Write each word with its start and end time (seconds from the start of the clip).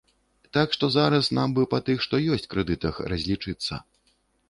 Так 0.55 0.73
што 0.77 0.89
зараз 0.95 1.29
нам 1.39 1.53
бы 1.59 1.67
па 1.75 1.81
тых, 1.91 2.01
што 2.07 2.23
ёсць, 2.39 2.49
крэдытах 2.57 2.95
разлічыцца. 3.15 3.73